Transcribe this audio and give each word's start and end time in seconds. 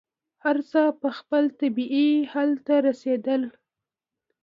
هر 0.43 0.57
څه 0.71 0.81
به 0.99 1.09
خپل 1.19 1.43
طبعي 1.59 2.09
حل 2.31 2.51
ته 2.67 2.75
رسېدل. 2.87 3.41